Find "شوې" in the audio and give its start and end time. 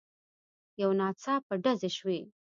1.97-2.19